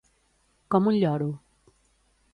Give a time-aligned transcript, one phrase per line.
[0.75, 1.31] Com un lloro.